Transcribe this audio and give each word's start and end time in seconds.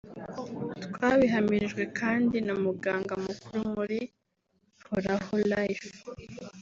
twabihamirijwe 0.85 1.83
kandi 1.99 2.35
na 2.47 2.55
muganga 2.63 3.13
mukuru 3.25 3.59
muri 3.75 3.99
Horaho 4.87 5.33
Life 5.51 5.89